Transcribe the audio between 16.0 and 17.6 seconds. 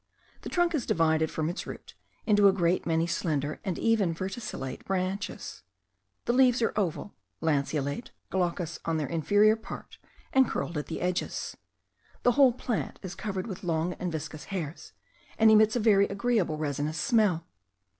agreeable resinous smell.